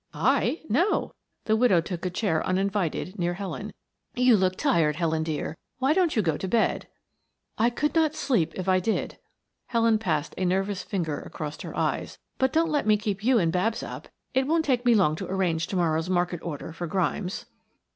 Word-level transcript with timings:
"I? 0.15 0.61
No." 0.67 1.13
The 1.45 1.55
widow 1.55 1.79
took 1.79 2.07
a 2.07 2.09
chair 2.09 2.43
uninvited 2.43 3.19
near 3.19 3.35
Helen. 3.35 3.71
"You 4.15 4.35
look 4.35 4.55
tired, 4.55 4.95
Helen 4.95 5.21
dear; 5.21 5.55
why 5.77 5.93
don't 5.93 6.15
you 6.15 6.23
go 6.23 6.37
to 6.37 6.47
bed?" 6.47 6.87
"I 7.59 7.69
could 7.69 7.93
not 7.93 8.15
sleep 8.15 8.51
if 8.55 8.67
I 8.67 8.79
did." 8.79 9.19
Helen 9.67 9.99
passed 9.99 10.33
a 10.39 10.45
nervous 10.45 10.81
finger 10.81 11.19
across 11.19 11.61
her 11.61 11.77
eyes. 11.77 12.17
"But 12.39 12.51
don't 12.51 12.71
let 12.71 12.87
me 12.87 12.97
keep 12.97 13.23
you 13.23 13.37
and 13.37 13.51
Babs 13.51 13.83
up; 13.83 14.07
it 14.33 14.47
won't 14.47 14.65
take 14.65 14.87
me 14.87 14.95
long 14.95 15.15
to 15.17 15.27
arrange 15.29 15.67
to 15.67 15.75
morrow's 15.75 16.09
market 16.09 16.41
order 16.41 16.73
for 16.73 16.87
Grimes." 16.87 17.45